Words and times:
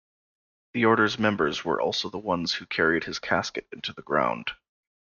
The 0.73 0.85
order's 0.85 1.19
members 1.19 1.63
were 1.63 1.79
also 1.79 2.09
the 2.09 2.17
ones 2.17 2.55
who 2.55 2.65
carried 2.65 3.03
his 3.03 3.19
casket 3.19 3.67
into 3.71 3.93
the 3.93 4.01
ground. 4.01 4.49